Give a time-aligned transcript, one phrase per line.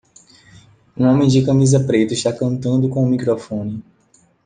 [0.97, 3.83] Um homem de camisa preta está cantando com um microfone